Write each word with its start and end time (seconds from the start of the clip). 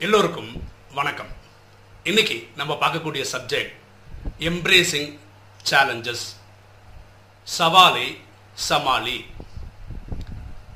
எல்லோருக்கும் 0.00 0.70
வணக்கம். 0.94 1.26
இன்னைக்கு 2.04 2.48
நம்ம 2.56 2.74
பார்க்கக்கூடிய 2.74 3.24
சப்ஜெக்ட் 3.32 3.72
எம்ப்ரேசிங் 4.38 5.18
சேலஞ்சஸ் 5.70 6.24
சவாலை 7.58 8.18
சமாளி. 8.54 9.26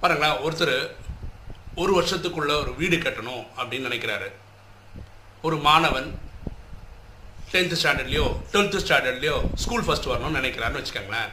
பாருங்களேன் 0.00 0.38
ஒருத்தர் 0.38 0.90
ஒரு 1.74 2.03
வருஷத்துக்குள்ள 2.03 2.35
ஒரு 2.35 2.74
வீடு 2.74 2.96
கட்டணும் 2.96 3.46
அப்படின்னு 3.56 3.87
நினைக்கிறாரு. 3.88 4.32
ஒரு 5.42 5.56
மாணவன் 5.56 6.18
டென்த்து 7.53 7.77
ஸ்டாண்டர்ட்லையோ 7.82 8.41
டுவெல்த்து 8.53 8.82
ஸ்டாண்டர்ட்லையோ 8.86 9.54
ஸ்கூல் 9.54 9.85
ஃபஸ்ட் 9.85 10.10
வரணும்னு 10.10 10.41
நினைக்கிறாருன்னு 10.41 10.85
வச்சுக்கோங்களேன். 10.85 11.31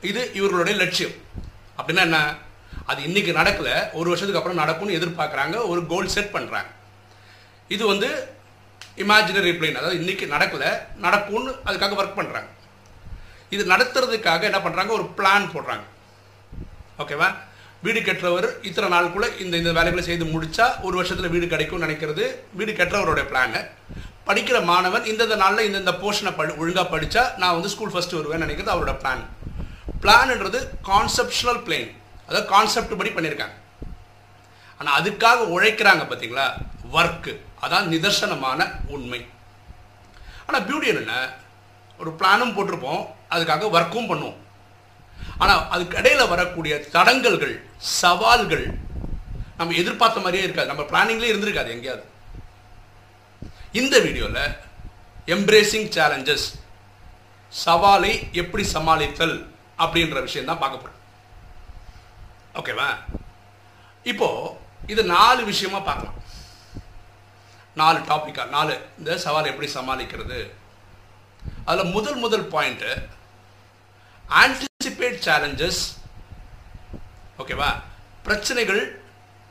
இது 0.00 0.30
இவர்களுடைய 0.34 0.78
லட்சியம். 0.78 1.12
அப்படின்னா 1.78 2.04
என்ன? 2.08 2.36
அது 2.86 3.02
இன்னைக்கு 3.02 3.32
நடக்கல 3.32 3.92
ஒரு 3.92 4.08
வருஷத்துக்கு 4.08 4.36
அப்புறம் 4.36 4.58
நடக்கும்னு 4.58 4.98
எதிர்பார்க்குறாங்க 4.98 5.68
ஒரு 5.68 5.86
கோல் 5.86 6.08
செட் 6.08 6.34
பண்ணுறாங்க 6.34 6.76
இது 7.70 7.84
வந்து 7.92 8.08
இமேஜினரி 9.02 9.52
பிளேன் 9.58 9.78
அதாவது 9.80 9.98
இன்றைக்கி 10.00 10.26
நடக்கல 10.34 10.64
நடக்கும்னு 11.04 11.52
அதுக்காக 11.66 11.98
ஒர்க் 12.00 12.18
பண்ணுறாங்க 12.20 12.48
இது 13.54 13.62
நடத்துறதுக்காக 13.72 14.42
என்ன 14.48 14.58
பண்ணுறாங்க 14.64 14.92
ஒரு 14.98 15.04
பிளான் 15.18 15.52
போடுறாங்க. 15.52 15.84
ஓகேவா 17.02 17.28
வீடு 17.84 18.00
கட்டுறவர் 18.00 18.48
இத்தனை 18.68 18.88
நாளுக்குள்ளே 18.94 19.28
இந்த 19.42 19.54
இந்த 19.62 19.72
வேலைகளை 19.78 20.02
செய்து 20.08 20.24
முடித்தா 20.32 20.66
ஒரு 20.86 20.94
வருஷத்தில் 20.96 21.32
வீடு 21.34 21.46
கிடைக்கும்னு 21.52 21.86
நினைக்கிறது. 21.86 22.24
வீடு 22.58 22.72
கட்டுறவருடைய 22.72 23.26
பிளானு 23.30 23.60
படிக்கிற 24.28 24.56
மாணவன் 24.70 25.06
இந்தந்த 25.10 25.36
நாளில் 25.42 25.66
இந்தந்த 25.68 25.92
போர்ஷனை 26.00 26.32
படி 26.38 26.52
ஒழுங்காக 26.62 26.86
படித்தா 26.94 27.22
நான் 27.42 27.54
வந்து 27.56 27.70
ஸ்கூல் 27.74 27.94
ஃபஸ்ட்டு 27.94 28.18
வருவேன் 28.18 28.44
நினைக்கிறது 28.44 28.74
அவரோட 28.74 28.94
பிளான் 29.02 29.22
பிளான்ன்றது 30.02 30.58
கான்செப்ஷனல் 30.90 31.62
பிளேன் 31.66 31.88
அதாவது 32.26 32.46
கான்செப்ட் 32.54 32.98
படி 33.00 33.12
பண்ணியிருக்காங்க 33.14 33.56
ஆனால் 34.80 34.96
அதுக்காக 34.98 35.46
உழைக்கிறாங்க 35.54 36.02
பார்த்தீங்களா 36.04 36.46
ஒர்க்கு 36.96 37.32
அதான் 37.64 37.88
நிதர்சனமான 37.92 38.60
உண்மை. 38.94 39.20
ஆனால் 40.46 40.66
பியூட்டி 40.68 40.86
என்னென்ன 40.92 41.16
ஒரு 42.00 42.10
பிளானும் 42.18 42.54
போட்டிருப்போம் 42.56 43.02
அதுக்காக 43.34 43.70
ஒர்க்கும் 43.76 44.10
பண்ணுவோம். 44.10 44.38
ஆனால் 45.42 45.62
அதுக்கு 45.74 46.26
வரக்கூடிய 46.34 46.74
தடங்கல்கள் 46.94 47.56
சவால்கள் 48.00 48.66
நம்ம 49.58 49.74
எதிர்பார்த்த 49.82 50.20
மாதிரியே 50.24 50.46
இருக்காது. 50.46 50.70
நம்ம 50.72 50.84
பிளானிங்லேயே 50.92 51.32
இருந்திருக்காது 51.32 51.74
எங்கேயாவது. 51.76 52.04
இந்த 53.80 53.94
வீடியோவில் 54.06 54.44
எம்ப்ரேசிங் 55.34 55.88
சேலஞ்சஸ் 55.96 56.46
சவாலை 57.52 58.12
எப்படி 58.40 58.64
சமாளித்தல் 58.74 59.36
அப்படின்ற 59.82 60.20
விஷயம் 60.26 60.48
தான் 60.50 60.62
பார்க்க 60.62 60.82
போகிறோம் 60.82 60.96
ஓகேவா 62.58 62.88
இப்போது 64.10 64.54
இது 64.92 65.02
நாலு 65.14 65.40
விஷயமா 65.50 65.80
பார்க்கலாம். 65.88 66.17
நாலு 67.78 67.98
டாப்பிக்காக 67.98 68.48
நாலு 68.48 68.86
இந்த 68.98 69.14
சவாலை 69.14 69.46
எப்படி 69.46 69.72
சமாளிக்கிறது? 69.72 70.50
அதில் 71.64 71.84
முதல் 71.84 72.16
முதல் 72.16 72.50
பாயிண்ட்டு 72.50 73.08
ஆன்டிசிபேட் 74.30 75.20
சேலஞ்சஸ் 75.24 75.96
ஓகேவா 77.38 77.66
பிரச்சனைகள் 78.22 79.00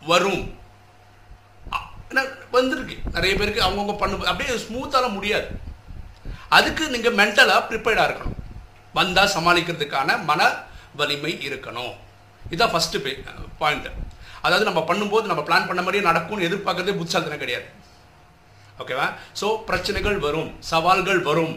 வரும். 0.02 0.60
அ- 1.74 1.90
ஏன்னா 2.10 2.28
வந்திருக்கு. 2.52 2.98
நிறைய 3.12 3.36
பேருக்கு 3.36 3.64
அவங்கவுங்க 3.64 3.98
பண்ணு 3.98 4.28
அப்படியே 4.28 4.56
ஸ்மூத்தால 4.58 5.10
முடியாது. 5.10 5.48
அதுக்கு 6.50 6.90
நீங்கள் 6.90 7.16
மென்டலாக 7.16 7.62
ப்ரிப்பேர்டாக 7.70 8.12
இருக்கணும். 8.12 8.36
வந்தால் 8.94 9.28
சமாளிக்கிறதுக்கான 9.28 10.24
மன 10.24 10.54
வலிமை 10.96 11.34
இருக்கணும். 11.50 11.96
இதுதான் 12.50 12.74
ஃபஸ்ட்டு 12.74 13.24
பாயிண்ட்டு 13.60 13.92
அதாவது 14.42 14.72
நம்ம 14.72 14.94
பண்ணும்போது 14.94 15.24
நம்ம 15.24 15.42
பிளான் 15.42 15.68
பண்ண 15.68 15.82
மாதிரியே 15.82 16.04
நடக்கும்னு 16.04 16.48
எதிர்பார்க்கறதே 16.48 16.98
புத்தாலித்தனம் 16.98 17.38
கிடையாது. 17.38 17.86
ஓகேவா 18.82 19.08
ஸோ 19.40 19.48
பிரச்சனைகள் 19.70 20.18
வரும் 20.26 20.50
சவால்கள் 20.72 21.22
வரும் 21.30 21.56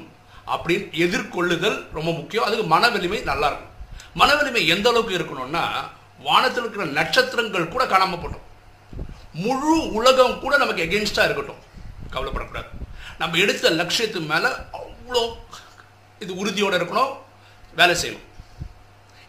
அப்படின்னு 0.53 0.86
எதிர்கொள்ளுதல் 1.04 1.78
ரொம்ப 1.97 2.10
முக்கியம். 2.20 2.47
அதுக்கு 2.47 2.66
மனவலிமை 2.75 3.19
நல்லா 3.31 3.48
இருக்கும் 3.50 3.69
மன 4.20 4.36
எந்த 4.75 4.86
அளவுக்கு 4.91 5.19
இருக்கணும்னா 5.19 5.64
வானத்தில் 6.28 6.62
இருக்கிற 6.62 6.86
நட்சத்திரங்கள் 6.98 7.72
கூட 7.75 7.82
காணாமல் 7.92 8.22
போட்டோம் 8.22 8.47
முழு 9.42 9.75
உலகம் 9.98 10.41
கூட 10.44 10.54
நமக்கு 10.62 10.84
எகென்ஸ்டாக 10.86 11.26
இருக்கட்டும். 11.28 11.60
கவலைப்படக்கூடாது. 12.14 12.70
நம்ம 13.20 13.38
எடுத்த 13.42 13.70
லட்சியத்து 13.80 14.20
மேலே 14.32 14.48
அவ்வளோ 14.78 15.22
இது 16.25 16.32
உறுதியோடு 16.41 16.78
இருக்கணும் 16.78 17.12
வேலை 17.78 17.94
செய்யணும். 18.03 18.26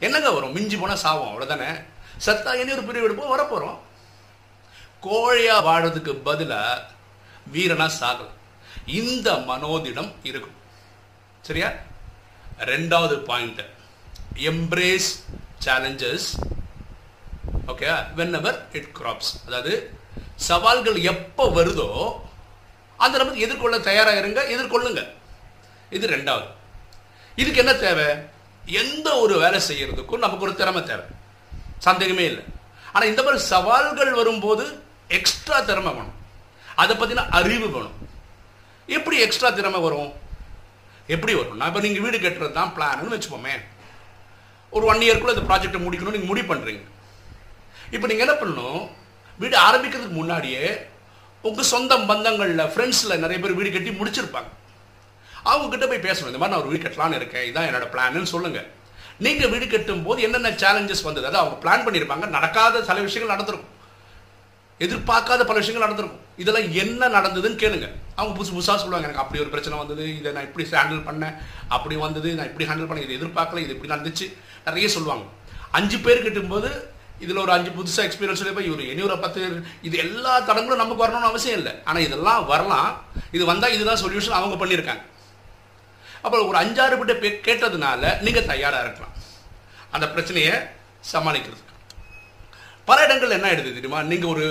என்னங்க 0.05 0.29
வரும்? 0.35 0.55
மிஞ்சி 0.55 0.77
போனால் 0.77 1.03
சாவோம் 1.03 1.29
அவ்வளோதானே 1.31 1.69
சத்தா 2.25 2.51
இனி 2.61 2.71
ஒரு 2.77 2.83
பிரிவு 2.87 3.07
எடுப்போம் 3.07 3.33
வரப்போகிறோம் 3.33 3.77
கோழியாக 5.05 5.65
வாழறதுக்கு 5.67 6.13
பதிலாக 6.27 6.87
வீரனா 7.53 7.87
சாகலாம் 7.99 8.37
இந்த 8.85 9.33
மனோதிடம் 9.49 10.11
இருக்கும். 10.23 10.57
சரியா? 11.41 11.69
ரெண்டாவது 12.71 13.15
point 13.29 13.61
embrace 14.35 15.09
challenges 15.65 16.27
okay 17.67 17.87
when 18.15 18.33
ever 18.33 18.67
it 18.71 18.91
grabs 18.99 19.31
அதாவது 19.45 19.73
சவால்கள் 20.35 20.95
எப்போ 20.95 21.45
வருதோ 21.49 21.89
அந்த 22.97 23.17
நம்ம 23.17 23.33
எதிர்கொள்ள 23.33 23.79
தயாராக 23.79 24.19
இருங்க 24.19 24.41
எதிர்கொள்ளுங்க. 24.55 25.01
இது 25.89 26.07
ரெண்டாவது. 26.07 26.47
இதுக்கு 27.35 27.59
என்ன 27.59 27.73
தேவை? 27.73 28.07
எந்த 28.65 29.07
ஒரு 29.19 29.39
வேலை 29.39 29.59
செய்யறதுக்கும் 29.69 30.25
நமக்கு 30.25 30.45
ஒரு 30.45 30.55
திறமை 30.55 30.83
தேவை. 30.83 31.05
சந்தேகமே 31.77 32.25
இல்லை. 32.25 32.43
ஆனால் 32.93 33.09
இந்த 33.09 33.23
மாதிரி 33.23 33.43
சவால்கள் 33.43 34.11
வரும்போது 34.11 34.83
எக்ஸ்ட்ரா 35.07 35.59
திறமை 35.59 35.93
வேணும். 35.93 36.19
அதை 36.81 36.93
பற்றின 36.95 37.27
அறிவு 37.39 37.67
வேணும். 37.75 37.97
எப்படி 38.97 39.17
எக்ஸ்ட்ரா 39.25 39.49
திறமை 39.57 39.79
வரும்? 39.85 40.11
எப்படி 41.15 41.33
வரும்? 41.39 41.57
நான் 41.59 41.69
இப்போ 41.71 41.81
நீங்கள் 41.85 42.03
வீடு 42.05 42.17
கட்டுறது 42.23 42.57
தான் 42.59 42.73
பிளான்னு 42.77 43.13
வச்சுப்போமே 43.15 43.53
ஒரு 44.75 44.85
ஒன் 44.91 45.03
இயர்க்குள்ள 45.05 45.35
இந்த 45.35 45.45
ப்ராஜெக்டை 45.49 45.79
முடிக்கணும்னு 45.85 46.17
நீங்கள் 46.17 46.31
முடிவு 46.31 46.47
பண்ணுறீங்க 46.51 46.83
இப்போ 47.95 48.07
நீங்கள் 48.09 48.25
என்ன 48.25 48.35
பண்ணணும்? 48.41 48.81
வீடு 49.41 49.55
ஆரம்பிக்கிறதுக்கு 49.67 50.19
முன்னாடியே 50.19 50.65
உங்கள் 51.47 51.69
சொந்த 51.73 51.93
பந்தங்களில் 52.09 52.69
ஃப்ரெண்ட்ஸில் 52.73 53.21
நிறைய 53.23 53.37
பேர் 53.43 53.57
வீடு 53.59 53.69
கட்டி 53.75 53.91
முடிச்சிருப்பாங்க. 53.99 54.49
அவங்க 55.49 55.69
கிட்ட 55.73 55.85
போய் 55.91 56.05
பேசணும். 56.07 56.31
இந்த 56.31 56.41
மாதிரி 56.41 56.53
நான் 56.53 56.63
ஒரு 56.63 56.71
வீடு 56.71 56.83
கட்டலான்னு 56.85 57.19
இருக்கேன். 57.19 57.45
இதான் 57.49 57.67
என்னோட 57.69 57.85
பிளான்னு 57.93 58.31
சொல்லுங்கள் 58.35 58.67
நீங்கள் 59.25 59.51
வீடு 59.53 59.65
கட்டும் 59.67 60.03
போது 60.07 60.19
என்னென்ன 60.27 60.51
சேலஞ்சஸ் 60.63 61.07
வந்தது? 61.07 61.27
அதாவது 61.29 61.41
அவங்க 61.43 61.57
பிளான் 61.63 61.85
பண்ணியிருப்பாங்க 61.85 62.27
நடக்காத 62.37 62.83
சில 62.89 63.01
விஷயங்கள் 63.07 63.35
நடந்திருக்கும் 63.35 63.70
எதிர்பார்க்காத 64.85 65.41
பல 65.49 65.57
விஷயங்கள் 65.61 65.85
நடந்திருக்கும். 65.85 66.21
இதெல்லாம் 66.41 66.69
என்ன 66.83 67.09
நடந்ததுன்னு 67.17 67.59
கேளுங்க. 67.63 67.87
அவங்க 68.19 68.33
புதுசு 68.37 68.53
புதுசாக 68.55 68.79
சொல்லுவாங்க 68.83 69.07
எனக்கு 69.07 69.23
அப்படி 69.23 69.41
ஒரு 69.43 69.51
பிரச்சனை 69.53 69.75
வந்தது 69.81 70.05
இதை 70.19 70.31
நான் 70.37 70.47
இப்படி 70.47 70.65
ஹேண்டில் 70.71 71.03
பண்ணேன் 71.09 71.35
அப்படி 71.75 71.95
வந்தது 72.05 72.29
நான் 72.37 72.49
இப்படி 72.51 72.67
ஹேண்டில் 72.69 72.89
பண்ணேன் 72.89 73.05
இதை 73.07 73.15
எதிர்பார்க்கல 73.19 73.63
இது 73.65 73.75
இப்படி 73.75 73.93
நடந்துச்சு 73.95 74.27
நிறைய 74.67 74.87
சொல்லுவாங்க. 74.95 75.25
அஞ்சு 75.79 75.97
பேர் 76.05 76.25
கிட்டும்போது 76.25 76.71
இதில் 77.23 77.41
ஒரு 77.43 77.51
அஞ்சு 77.55 77.71
புதுசாக 77.77 78.05
எக்ஸ்பீரியன்ஸ் 78.07 78.41
சொல்லி 78.41 78.67
இவர் 78.69 78.83
இனி 78.91 79.01
ஒரு 79.07 79.17
பத்து 79.23 79.41
இது 79.87 79.95
எல்லா 80.05 80.33
தடங்களும் 80.49 80.81
நமக்கு 80.83 81.03
வரணும்னு 81.03 81.31
அவசியம் 81.31 81.57
இல்லை. 81.59 81.73
ஆனால் 81.89 82.05
இதெல்லாம் 82.07 82.45
வரலாம். 82.51 82.91
இது 83.37 83.43
வந்தால் 83.51 83.73
இதுதான் 83.75 84.03
சொல்யூஷன் 84.03 84.37
அவங்க 84.39 84.55
பண்ணியிருக்காங்க. 84.61 85.03
அப்புறம் 86.23 86.47
ஒரு 86.49 86.57
அஞ்சாறு 86.63 86.97
கிட்ட 87.01 87.13
பே 87.23 87.29
கேட்டதுனால 87.47 88.21
நீங்கள் 88.25 88.49
தயாராக 88.51 88.85
இருக்கலாம். 88.85 89.15
அந்த 89.95 90.05
பிரச்சனையை 90.15 90.55
சமாளிக்கிறதுக்கு. 91.13 91.70
பல 92.89 92.97
இடங்கள் 93.07 93.35
என்ன 93.37 93.47
ஆயிடுது 93.49 93.75
தெரியுமா? 93.77 93.99
நீங்கள் 94.11 94.31
ஒரு 94.33 94.45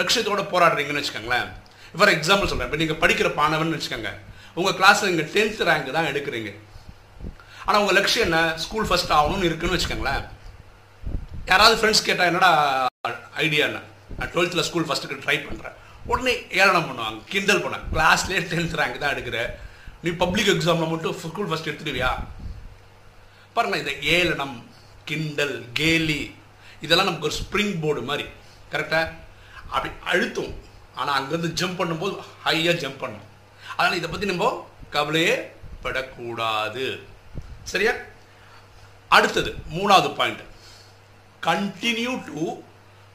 லட்சியத்தோட 0.00 0.42
போராடுறீங்கன்னு 0.52 1.02
வச்சுக்கோங்களேன். 1.02 1.48
ஃபார் 1.98 2.12
எக்ஸாம்பிள் 2.16 2.50
சொல்கிறேன் 2.50 2.68
இப்போ 2.68 2.80
நீங்கள் 2.82 3.00
படிக்கிற 3.02 3.28
பானவன் 3.40 3.74
வச்சுக்கோங்க. 3.76 4.12
உங்கள் 4.58 4.76
கிளாஸில் 4.78 5.10
நீங்கள் 5.10 5.30
டென்த் 5.34 5.62
ரேங்க் 5.68 5.96
தான் 5.96 6.10
எடுக்கிறீங்க. 6.12 6.50
ஆனால் 7.66 7.80
உங்கள் 7.82 7.98
லட்சியம் 7.98 8.26
என்ன? 8.28 8.40
ஸ்கூல் 8.64 8.88
ஃபர்ஸ்ட் 8.88 9.12
ஆகணும்னு 9.18 9.48
இருக்குன்னு 9.48 9.76
வச்சுக்கோங்களேன். 9.76 10.24
யாராவது 11.50 11.76
ஃப்ரெண்ட்ஸ் 11.80 12.06
கேட்டால் 12.08 12.30
என்னடா 12.30 12.50
ஐடியா 13.44 13.64
என்ன? 13.70 13.80
நான் 14.18 14.32
டுவெல்த்தில் 14.34 14.66
ஸ்கூல் 14.68 14.88
ஃபஸ்ட்டுக்கு 14.88 15.22
ட்ரை 15.24 15.36
பண்ணுறேன் 15.46 15.76
உடனே 16.12 16.34
ஏளனம் 16.60 16.88
பண்ணுவாங்க. 16.88 17.18
கிண்டல் 17.32 17.62
பண்ணாங்க 17.64 17.88
கிளாஸ்லேயே 17.94 18.40
டென்த் 18.52 18.76
ரேங்க் 18.80 19.02
தான் 19.02 19.14
எடுக்கிற. 19.14 19.38
நீ 20.04 20.10
பப்ளிக் 20.22 20.52
எக்ஸாமில் 20.54 20.92
மட்டும் 20.92 21.18
ஸ்கூல் 21.24 21.50
ஃபஸ்ட் 21.50 21.70
எடுத்துடுவியா? 21.70 22.10
பாருங்க 23.56 23.78
இந்த 23.82 23.94
ஏளனம் 24.16 24.56
கிண்டல் 25.10 25.56
கேலி 25.80 26.20
இதெல்லாம் 26.84 27.08
நமக்கு 27.10 27.28
ஒரு 27.28 27.36
ஸ்ப்ரிங் 27.40 27.80
போர்டு 27.82 28.02
மாதிரி. 28.10 28.24
கரெக்டாக 28.72 29.06
அப்படி 29.76 29.94
அழுத்தும். 30.12 30.52
ஆனால் 31.00 31.16
அங்கேருந்து 31.18 31.50
ஜம்ப் 31.60 31.78
பண்ணும்போது 31.80 32.14
ஹையாக 32.44 32.80
ஜம்ப் 32.84 33.02
பண்ணும். 33.02 33.26
அதனால் 33.76 33.98
இதை 33.98 34.08
பற்றி 34.10 34.26
நம்ம 34.26 34.46
கவலையே 34.96 35.36
படக்கூடாது. 35.82 36.86
சரியா? 37.72 37.92
அடுத்தது 39.16 39.50
மூணாவது 39.76 40.10
point 40.18 40.42
continue 41.48 42.12
to 42.28 42.42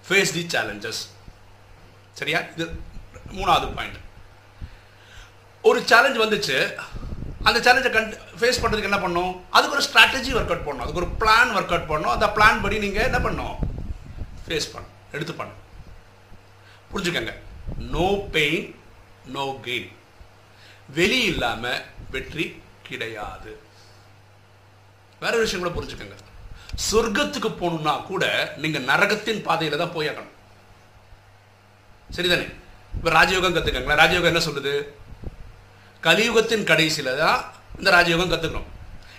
face 0.07 0.33
the 0.37 0.43
challenges 0.53 1.01
சரியா? 2.19 2.39
இது 2.55 2.65
மூணாவது 3.37 3.67
பாயிண்ட் 3.77 3.97
ஒரு 5.69 5.79
சேலஞ்ச் 5.91 6.19
வந்துச்சு. 6.23 6.57
அந்த 7.47 7.59
சேலஞ்சை 7.65 7.91
கண்ட் 7.95 8.13
ஃபேஸ் 8.39 8.61
பண்ணுறதுக்கு 8.61 8.89
என்ன 8.91 9.01
பண்ணும் 9.05 9.33
அதுக்கு 9.55 9.75
ஒரு 9.77 9.85
ஸ்ட்ராட்டஜி 9.87 10.31
ஒர்க் 10.37 10.51
அவுட் 10.53 10.67
பண்ணணும் 10.67 10.85
அதுக்கு 10.85 11.01
ஒரு 11.03 11.11
பிளான் 11.21 11.53
ஒர்க் 11.57 11.73
அவுட் 11.73 11.89
பண்ணணும் 11.91 12.15
அந்த 12.15 12.27
பிளான் 12.37 12.63
படி 12.63 12.77
நீங்கள் 12.85 13.07
என்ன 13.09 13.19
பண்ணும் 13.27 13.55
ஃபேஸ் 14.45 14.71
பண்ணும் 14.73 14.95
எடுத்து 15.15 15.33
பண்ணும் 15.39 15.61
புரிஞ்சுக்கங்க. 16.91 17.33
நோ 17.93 18.07
பெயின் 18.35 18.67
நோ 19.35 19.45
கெயின் 19.65 19.87
வெளி 20.97 21.19
இல்லாமல் 21.31 21.81
வெற்றி 22.13 22.45
கிடையாது. 22.89 23.51
வேற 25.21 25.33
ஒரு 25.37 25.45
விஷயம் 25.45 25.63
கூட 25.63 25.73
புரிஞ்சுக்கோங்க. 25.77 26.17
சொர்க்கத்துக்கு 26.89 27.49
போகணும்னா 27.61 27.93
கூட 28.11 28.25
நீங்கள் 28.63 28.87
நரகத்தின் 28.91 29.45
பாதையில் 29.47 29.81
தான் 29.81 29.95
போயாகணும் 29.97 30.33
சரிதானே? 32.15 32.47
இப்போ 32.97 33.09
ராஜயோகம் 33.19 33.55
கற்றுக்கங்களேன் 33.55 34.01
ராஜயோகம் 34.03 34.31
என்ன 34.33 34.43
சொல்லுது? 34.47 34.73
கலியுகத்தின் 36.05 36.67
கடைசியில் 36.71 37.19
தான் 37.23 37.39
இந்த 37.79 37.89
ராஜயோகம் 37.97 38.33
கற்றுக்கணும் 38.33 38.73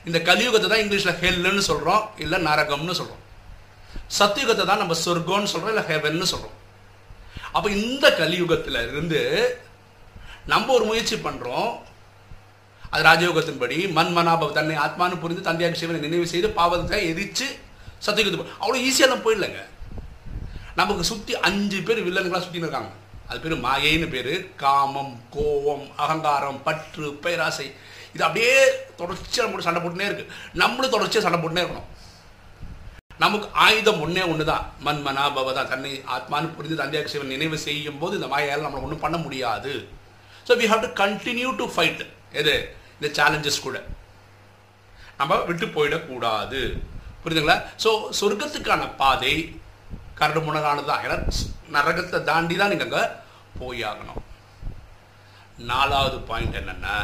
இந்த 0.08 0.18
கலியுகத்தை 0.28 0.68
தான் 0.68 0.82
இங்கிலீஷில் 0.84 1.18
ஹெல்லுன்னு 1.22 1.64
சொல்கிறோம் 1.70 2.04
இல்லை 2.24 2.38
நரகம்னு 2.48 2.98
சொல்கிறோம் 3.00 3.24
சத்தியுகத்தை 4.18 4.64
தான் 4.66 4.82
நம்ம 4.82 4.94
சொர்க்கம்னு 5.04 5.52
சொல்கிறோம் 5.52 5.72
இல்லை 5.74 5.84
ஹெவன்னு 5.90 6.28
சொல்கிறோம் 6.32 6.56
அப்போ 7.56 7.68
இந்த 7.80 8.06
கலியுகத்தில் 8.20 8.80
இருந்து 8.90 9.20
நம்ம 10.52 10.72
ஒரு 10.76 10.84
முயற்சி 10.90 11.16
பண்ணுறோம் 11.26 11.70
அது 12.92 13.02
ராஜயோகத்தின்படி 13.08 13.78
மண் 13.96 14.12
மனாபவ 14.16 14.52
தன்னை 14.58 14.76
ஆத்மானு 14.84 15.22
புரிந்து 15.22 15.48
தந்தையாக 15.48 15.78
சிவனை 15.80 15.98
நினைவு 16.04 16.26
செய்து 16.32 16.48
பாவத்தை 16.60 17.00
எரிச்சு 17.10 17.46
சத்தியுகத்து 18.06 18.54
அவ்வளோ 18.62 18.78
ஈஸியாக 18.78 18.88
ஈஸியெல்லாம் 18.88 19.24
போயிடலங்க. 19.26 19.60
நமக்கு 20.80 21.02
சுற்றி 21.10 21.32
அஞ்சு 21.48 21.78
பேர் 21.86 22.04
வில்லன்களாக 22.06 22.42
சுற்றின்னு 22.44 22.66
இருக்காங்க. 22.66 22.90
அது 23.28 23.38
பேர் 23.44 23.64
மாயைன்னு 23.66 24.08
பேர். 24.14 24.32
காமம் 24.62 25.14
கோவம் 25.36 25.86
அகங்காரம் 26.02 26.60
பற்று 26.66 27.08
பேராசை. 27.24 27.66
இது 28.14 28.22
அப்படியே 28.26 28.54
தொடர்ச்சியாக 29.00 29.46
நம்ம 29.46 29.66
சண்டை 29.66 29.80
போட்டுனே 29.82 30.08
இருக்கு. 30.10 30.26
நம்மளும் 30.62 30.94
தொடர்ச்சியாக 30.96 31.24
சண்டை 31.26 31.40
போட்டுனே 31.42 31.64
இருக்கணும். 31.64 31.88
நமக்கு 33.24 33.46
ஆயுதம் 33.66 34.02
ஒன்றே 34.04 34.24
ஒன்று 34.32 34.44
தான் 34.50 34.64
மண்மனா 34.86 35.22
பவதா 35.36 35.62
தன்னை 35.70 35.92
ஆத்மானு 36.16 36.48
புரிந்து 36.56 36.80
தந்தையாக 36.80 37.10
சிவன் 37.12 37.32
நினைவு 37.34 37.56
செய்யும் 37.66 38.00
போது 38.02 38.16
இந்த 38.18 38.28
மாயால் 38.34 38.64
நம்மளை 38.66 38.84
ஒன்றும் 38.86 39.04
பண்ண 39.04 39.16
முடியாது. 39.24 39.72
So 40.48 40.54
we 40.60 40.66
have 40.72 40.84
to 40.86 40.90
continue 41.02 41.48
to 41.60 41.64
fight 41.74 42.02
எது? 42.40 42.54
இந்த 42.98 43.08
சேலஞ்சஸ் 43.18 43.64
கூட. 43.66 43.78
நம்ம 45.20 45.40
விட்டு 45.48 45.66
போயிடக்கூடாது. 45.76 46.60
புரியுதுங்களா? 47.22 47.58
ஸோ 47.84 47.90
சொர்க்கத்துக்கான 48.20 48.82
பாதை 49.02 49.34
கரடு 50.18 50.40
முனகானது 50.40 50.84
தான். 50.90 51.02
ஏன்னா 51.04 51.16
நரகத்தை 51.72 52.18
தாண்டி 52.30 52.56
தான் 52.56 52.72
நீங்கள் 52.72 52.90
அங்கே 52.90 53.04
போயாகணும். 53.60 54.22
நாலாவது 55.72 56.18
பாயிண்ட் 56.30 56.56
என்னென்னா 56.56 56.96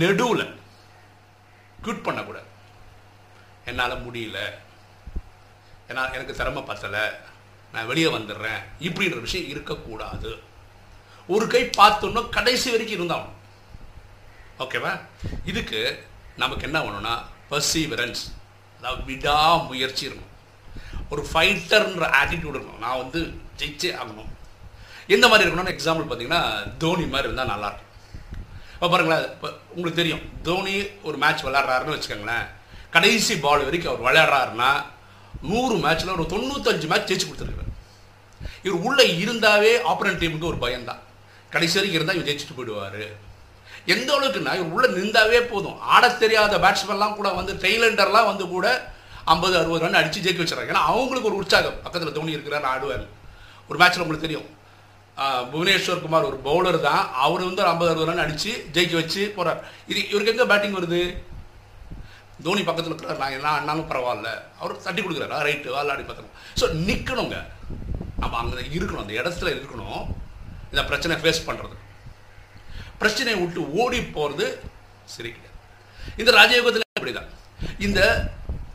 நெடுவில் 0.00 0.46
குட் 1.82 2.02
பண்ணக்கூடாது. 2.02 2.46
என்னால் 3.64 4.02
முடியல. 4.06 4.38
ஏன்னா 5.88 6.02
எனக்கு 6.16 6.34
திறமை 6.34 6.62
பத்தலை. 6.62 7.04
நான் 7.72 7.86
வெளியே 7.86 8.08
வந்துடுறேன். 8.16 8.60
இப்படின்ற 8.80 9.20
விஷயம் 9.20 9.48
இருக்கக்கூடாது. 9.48 10.30
ஒரு 11.26 11.46
கை 11.46 11.62
பார்த்தோன்னா 11.78 12.28
கடைசி 12.28 12.70
வரைக்கும் 12.70 13.00
இருந்தாகணும். 13.00 13.36
ஓகேவா? 14.58 14.92
இதுக்கு 15.44 15.80
நமக்கு 16.36 16.64
என்ன 16.64 16.78
பண்ணணும்னா 16.80 17.14
பர்சீவரன்ஸ் 17.50 18.22
அதாவது 18.78 19.04
விடாமுயற்சி 19.04 20.08
இருக்கணும். 20.08 20.33
ஒரு 21.10 21.26
ஃபைட்டர்ன்ற 21.32 22.06
ஆட்டிடியூட் 22.20 22.56
இருக்கணும். 22.56 22.82
நான் 22.84 22.96
வந்து 22.96 23.20
ஜெயிச்சே 23.58 23.90
ஆகணும். 24.00 24.30
எந்த 25.06 25.28
மாதிரி 25.28 25.50
இருக்கணும்னு 25.50 25.74
எக்ஸாம்பிள் 25.74 26.06
பார்த்தீங்கன்னா 26.10 26.42
தோனி 26.78 27.04
மாதிரி 27.14 27.28
இருந்தால் 27.30 27.52
நல்லாயிருக்கும் 27.54 27.90
இப்போ 28.74 28.88
பாருங்களேன் 28.88 29.26
இப்போ 29.32 29.48
உங்களுக்கு 29.68 30.00
தெரியும் 30.00 30.22
தோனி 30.42 30.86
ஒரு 31.02 31.16
மேட்ச் 31.16 31.44
விளாட்றாருன்னு 31.44 31.96
வச்சுக்கோங்களேன். 31.96 32.46
கடைசி 32.90 33.38
பால் 33.38 33.64
வரைக்கும் 33.64 33.92
அவர் 33.92 34.06
விளையாடுறாருன்னா 34.06 34.70
நூறு 35.40 35.76
மேட்ச்சில் 35.76 36.14
ஒரு 36.16 36.26
தொண்ணூத்தஞ்சு 36.32 36.86
மேட்ச் 36.86 37.10
ஜெயிச்சு 37.10 37.28
கொடுத்துருக்காரு. 37.28 37.72
இவர் 38.62 38.80
உள்ளே 38.80 39.04
இருந்தாவே 39.24 39.72
ஆப்பரன் 39.90 40.20
டீமுக்கு 40.22 40.50
ஒரு 40.52 40.58
பயம்தான். 40.58 41.02
கடைசி 41.50 41.78
வரைக்கும் 41.78 41.98
இருந்தால் 42.00 42.18
இவர் 42.18 42.28
ஜெயிச்சுட்டு 42.28 42.58
போயிடுவார். 42.58 43.06
எந்த 43.84 44.08
அளவுக்குன்னா 44.14 44.54
இவர் 44.60 44.74
உள்ளே 44.76 44.88
நின்றாவே 44.88 45.40
போதும். 45.52 45.80
ஆட 45.80 46.10
தெரியாத 46.10 46.58
பேட்ஸ்மெல்லாம் 46.58 47.16
கூட 47.16 47.28
வந்து 47.28 47.54
டெய்லண்டர்லாம் 47.54 48.30
வந்து 48.32 48.48
கூட 48.48 48.93
ஐம்பது 49.32 49.54
அறுபது 49.60 49.82
ரன் 49.84 49.98
அடித்து 50.00 50.24
ஜெயிக்க 50.24 50.40
வச்சுறாங்க 50.42 50.72
ஏன்னா 50.72 50.84
அவங்களுக்கு 50.92 51.30
ஒரு 51.30 51.38
உற்சாகம். 51.42 51.78
பக்கத்தில் 51.84 52.16
தோனி 52.16 52.36
இருக்கிறார் 52.36 52.66
ஆடுவார் 52.72 53.04
ஒரு 53.68 53.78
மேட்ச்சில் 53.80 54.04
உங்களுக்கு 54.04 54.26
தெரியும். 54.26 54.48
புவனேஸ்வர் 55.52 56.02
குமார் 56.04 56.28
ஒரு 56.30 56.38
பவுலர் 56.46 56.78
தான். 56.88 57.02
அவர் 57.24 57.46
வந்து 57.48 57.62
ஐம்பது 57.72 57.90
அறுபது 57.92 58.08
ரன் 58.10 58.24
அடித்து 58.24 58.52
ஜெயிக்க 58.76 58.94
வச்சு 59.00 59.22
போகிறார் 59.36 59.60
இது 59.90 60.00
இவருக்கு 60.10 60.32
எங்கே 60.34 60.46
பேட்டிங் 60.52 60.76
வருது? 60.78 61.00
தோனி 62.46 62.62
பக்கத்தில் 62.68 62.92
இருக்கிறார். 62.92 63.20
நான் 63.22 63.36
என்ன 63.36 63.48
ஆனாலும் 63.56 63.88
பரவாயில்ல. 63.90 64.30
அவர் 64.60 64.82
தட்டி 64.86 65.00
கொடுக்குறாரு? 65.02 65.44
ரைட்டு 65.48 65.74
விளாடி 65.74 66.04
பார்த்துக்கணும் 66.08 66.38
ஸோ 66.60 66.66
நிற்கணுங்க 66.88 67.38
நம்ம 68.22 68.36
அங்கே 68.42 68.66
இருக்கணும். 68.76 69.02
அந்த 69.04 69.14
இடத்துல 69.20 69.48
இருக்கணும். 69.56 70.02
இந்த 70.72 70.84
பிரச்சனை 70.90 71.16
ஃபேஸ் 71.22 71.46
பண்ணுறது 71.48 71.76
பிரச்சனையை 73.02 73.36
விட்டு 73.40 73.60
ஓடி 73.82 73.98
போகிறது 74.16 74.46
சரி 75.14 75.30
கிடையாது 75.36 75.60
இந்த 76.20 76.30
ராஜயோகத்தில் 76.38 76.84
அப்படிதான். 76.98 77.30
இந்த 77.86 78.00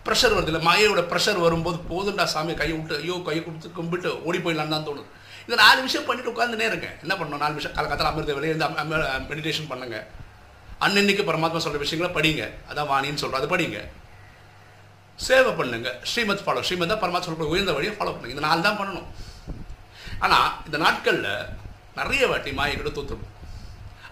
ப்ரெஷர் 0.09 0.35
வருது 0.37 0.51
இல்லை? 0.51 0.63
மகையோட 0.69 1.01
ப்ரெஷர் 1.13 1.39
வரும்போது 1.45 1.79
போதுண்டா 1.91 2.25
சாமி 2.35 2.53
கையை 2.61 2.75
விட்டு 2.77 3.01
ஐயோ 3.03 3.15
கையை 3.27 3.41
கொடுத்து 3.47 3.77
கும்பிட்டு 3.79 4.09
ஓடி 4.27 4.39
போயிடலான்னு 4.45 4.75
தான் 4.75 4.87
தோணுது. 4.89 5.09
இந்த 5.45 5.57
நாலு 5.63 5.79
விஷயம் 5.85 6.07
பண்ணிட்டு 6.07 6.31
உட்காந்துனே 6.31 6.65
இருக்கேன். 6.71 6.95
என்ன 7.03 7.13
பண்ணணும்? 7.19 7.43
நாலு 7.43 7.55
விஷயம். 7.59 7.75
காலகாலத்தில் 7.77 8.09
அமிர்த 8.11 8.33
வெளியே 8.39 8.55
மெடிடேஷன் 9.29 9.69
பண்ணுங்க. 9.71 9.97
அன்னன்னைக்கு 10.85 11.23
பரமாத்மா 11.29 11.59
சொல்கிற 11.63 11.81
விஷயங்களை 11.85 12.11
படிங்க. 12.17 12.43
அதான் 12.69 12.89
வாணின்னு 12.91 13.21
சொல்கிறோம் 13.21 13.41
அது 13.41 13.53
படிங்க. 13.53 13.79
சேவை 15.27 15.51
பண்ணுங்க. 15.61 15.89
ஸ்ரீமத் 16.09 16.43
ஃபாலோ 16.45 16.61
ஸ்ரீமத் 16.67 16.91
தான் 16.93 17.01
பரமாத்மா 17.01 17.27
சொல்கிற 17.27 17.49
உயர்ந்த 17.53 17.73
வழியை 17.77 17.93
ஃபாலோ 17.97 18.13
பண்ணுங்க. 18.13 18.35
இந்த 18.35 18.45
நாள் 18.47 18.65
தான் 18.67 18.79
பண்ணணும். 18.81 19.09
ஆனால் 20.25 20.47
இந்த 20.67 20.77
நாட்களில் 20.85 21.33
நிறைய 21.99 22.23
வாட்டி 22.31 22.51
மாயை 22.59 22.75
கூட 22.77 22.91
தூத்துடும் 22.97 23.27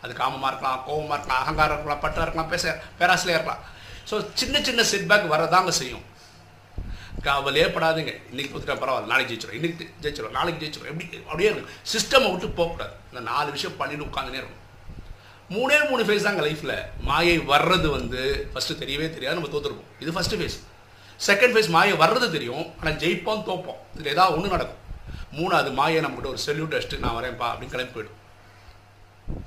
அது 0.03 0.11
காமமாக 0.19 0.49
இருக்கலாம் 0.51 0.81
கோபமாக 0.87 1.15
இருக்கலாம் 1.17 1.41
அகங்காரம் 1.43 1.75
இருக்கலாம் 1.75 2.01
பட்டா 2.03 2.21
இருக்கலாம் 2.25 2.51
பேச 2.53 2.65
பேராசிலையாக 2.99 3.37
இருக்கலாம். 3.39 3.63
ஸோ 4.09 4.15
சின்ன 4.39 4.61
சின்ன 4.67 4.81
செட்பேக் 4.91 5.33
வரதாங்க 5.33 5.71
செய்யும். 5.79 6.05
கவலையே 7.25 7.65
படாதுங்க. 7.75 8.11
இன்னைக்கு 8.31 8.51
கொடுத்துட்டா 8.51 8.77
பரவாயில்ல. 8.81 9.11
நாளைக்கு 9.11 9.31
ஜெயிச்சிடும் 9.31 9.57
இன்னைக்கு 9.59 9.85
ஜெயிச்சிடும் 10.03 10.37
நாளைக்கு 10.37 10.61
ஜெயிச்சிடும் 10.61 10.91
எப்படி 10.91 11.05
அப்படியே 11.29 11.49
இருக்கும். 11.49 11.73
சிஸ்டமை 11.93 12.27
விட்டு 12.33 12.47
போகக்கூடாது 12.59 12.93
இந்த 13.09 13.21
நாலு 13.31 13.49
விஷயம் 13.55 13.77
பண்ணிட்டு 13.81 14.07
உட்காந்துனே 14.07 14.39
இருக்கும் 14.41 14.63
மூணே 15.55 15.75
மூணு 15.89 16.03
ஃபேஸ் 16.07 16.25
தாங்க 16.27 16.41
லைஃப்பில் 16.47 16.77
மாயை 17.09 17.35
வர்றது 17.51 17.87
வந்து 17.97 18.21
ஃபஸ்ட்டு 18.53 18.79
தெரியவே 18.81 19.07
தெரியாது. 19.15 19.37
நம்ம 19.37 19.51
தோத்துருப்போம். 19.53 19.91
இது 20.03 20.15
ஃபஸ்ட்டு 20.15 20.39
ஃபேஸ் 20.39 20.57
செகண்ட் 21.27 21.53
ஃபேஸ் 21.55 21.71
மாயை 21.75 21.93
வர்றது 22.03 22.27
தெரியும். 22.37 22.65
ஆனால் 22.79 22.97
ஜெயிப்போம் 23.03 23.45
தோப்போம். 23.49 23.79
இதில் 23.95 24.13
ஏதாவது 24.15 24.35
ஒன்று 24.37 24.55
நடக்கும். 24.55 24.81
மூணாவது 25.37 25.71
மாயை 25.79 25.99
நம்மகிட்ட 26.05 26.33
ஒரு 26.33 26.41
செல்யூட் 26.47 26.75
அடிச்சுட்டு 26.75 27.03
நான் 27.05 27.17
வரேன்ப்பா 27.19 27.47
அப்படின்னு 27.51 27.75
கிளம்பி 27.75 27.95
போயிடும். 27.95 28.17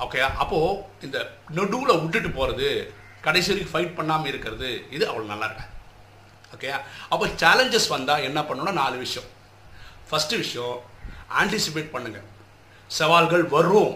ஓகே 0.04 0.18
அப்போது 0.42 0.80
இந்த 1.06 1.18
நடுவில் 1.58 2.00
விட்டுட்டு 2.02 2.30
போகிறது 2.38 2.70
கடைசி 3.26 3.48
வரைக்கும் 3.50 3.72
ஃபைட் 3.74 3.96
பண்ணாமல் 3.98 4.30
இருக்கிறது. 4.32 4.68
இது 4.96 5.04
அவ்வளோ 5.10 5.26
நல்லா 5.32 5.46
இருக்கு? 5.48 5.66
ஓகே 6.54 6.70
அப்போ 7.12 7.24
சேலஞ்சஸ் 7.42 7.88
வந்தால் 7.96 8.24
என்ன 8.28 8.40
பண்ணணும்னா 8.48 8.74
நாலு 8.82 8.96
விஷயம். 9.06 9.28
ஃபஸ்ட்டு 10.10 10.40
விஷயம் 10.44 10.76
ஆன்டிசிபேட் 11.40 11.92
பண்ணுங்கள் 11.96 12.28
சவால்கள் 12.98 13.44
வரும். 13.56 13.92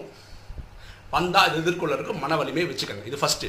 வந்தால் 1.14 1.46
அது 1.48 1.56
எதிர்கொள்ளறதுக்கு 1.62 2.22
மன 2.24 2.36
வலிமையை 2.40 2.66
வச்சுக்கோங்க. 2.70 3.04
இது 3.10 3.18
ஃபஸ்ட்டு 3.22 3.48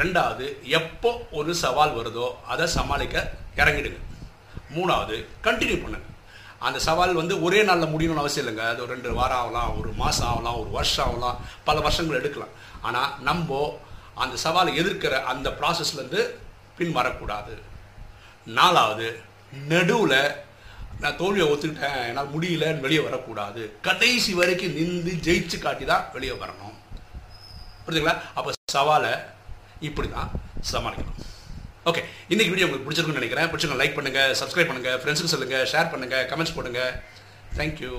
ரெண்டாவது 0.00 0.46
எப்போ 0.78 1.10
ஒரு 1.38 1.50
சவால் 1.62 1.96
வருதோ 1.98 2.26
அதை 2.52 2.64
சமாளிக்க 2.78 3.16
இறங்கிடுங்க. 3.60 4.00
மூணாவது 4.76 5.16
கண்டினியூ 5.46 5.78
பண்ணுங்க. 5.82 6.08
அந்த 6.66 6.78
சவால் 6.86 7.18
வந்து 7.20 7.34
ஒரே 7.46 7.60
நாளில் 7.68 7.92
முடியணும்னு 7.92 8.22
அவசியம் 8.22 8.44
இல்லைங்க. 8.44 8.64
அது 8.72 8.82
ஒரு 8.84 8.94
ரெண்டு 8.94 9.10
வாரம் 9.18 9.40
ஆகலாம் 9.42 9.70
ஒரு 9.80 9.90
மாதம் 10.02 10.28
ஆகலாம் 10.30 10.58
ஒரு 10.62 10.70
வருஷம் 10.78 11.04
ஆகலாம் 11.06 11.38
பல 11.68 11.80
வருஷங்கள் 11.86 12.20
எடுக்கலாம். 12.20 12.54
ஆனால் 12.88 13.10
நம்ம 13.28 13.60
அந்த 14.24 14.34
சவாலை 14.44 14.72
எதிர்க்கிற 14.80 15.14
அந்த 15.32 15.48
ப்ராசஸ்லேருந்து 15.60 16.22
பின் 16.78 16.96
வரக்கூடாது 16.98 17.54
நாலாவது 18.58 19.08
நடுவில் 19.70 20.18
நான் 21.02 21.16
தோல்வியை 21.20 21.46
ஒத்துக்கிட்டேன் 21.52 22.02
என்னால் 22.08 22.32
முடியலன்னு 22.34 22.84
வெளியே 22.84 23.00
வரக்கூடாது. 23.06 23.62
கடைசி 23.86 24.32
வரைக்கும் 24.40 24.76
நின்று 24.78 25.12
ஜெயிச்சு 25.26 25.56
காட்டி 25.64 25.84
தான் 25.90 26.04
வெளியே 26.14 26.34
வரணும். 26.42 26.76
புரியுதுங்களா 27.84 28.14
அப்போ 28.36 28.52
சவாலை 28.76 29.12
இப்படி 29.88 30.08
தான் 30.16 30.30
சமாளிக்கணும். 30.70 31.18
ஓகே 31.90 32.02
இன்னைக்கு 32.32 32.52
வீடியோ 32.52 32.66
உங்களுக்கு 32.66 32.86
பிடிச்சிருக்குன்னு 32.86 33.20
நினைக்கிறேன். 33.20 33.50
பிடிச்சிருங்க 33.50 33.80
லைக் 33.82 33.98
பண்ணுங்கள் 33.98 34.32
சப்ஸ்கிரைப் 34.40 34.70
பண்ணுங்கள் 34.70 34.98
ஃப்ரெண்ட்ஸுக்கு 35.02 35.34
சொல்லுங்கள் 35.34 35.68
ஷேர் 35.72 35.92
பண்ணுங்கள் 35.92 36.24
கமெண்ட்ஸ் 36.30 36.56
போடுங்க. 36.56 36.82
தேங்க்யூ 37.58 37.92